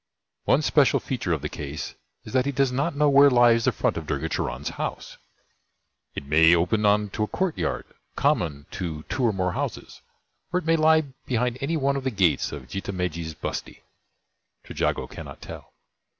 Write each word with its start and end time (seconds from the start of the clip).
One 0.45 0.63
special 0.63 0.99
feature 0.99 1.31
of 1.31 1.43
the 1.43 1.47
case 1.47 1.93
is 2.23 2.33
that 2.33 2.47
he 2.47 2.51
does 2.51 2.71
not 2.71 2.95
know 2.95 3.07
where 3.07 3.29
lies 3.29 3.65
the 3.65 3.71
front 3.71 3.97
of 3.97 4.07
Durga 4.07 4.29
Charan's 4.29 4.69
house. 4.69 5.19
It 6.15 6.25
may 6.25 6.55
open 6.55 6.87
on 6.87 7.11
to 7.11 7.21
a 7.21 7.27
courtyard 7.27 7.85
common 8.15 8.65
to 8.71 9.03
two 9.09 9.21
or 9.23 9.31
more 9.31 9.51
houses, 9.51 10.01
or 10.51 10.57
it 10.57 10.65
may 10.65 10.75
lie 10.75 11.01
behind 11.27 11.59
any 11.61 11.77
one 11.77 11.95
of 11.97 12.03
the 12.03 12.09
gates 12.09 12.51
of 12.51 12.67
Jitha 12.67 12.91
Megji's 12.91 13.35
bustee. 13.35 13.83
Trejago 14.63 15.05
cannot 15.07 15.39
tell. 15.39 15.71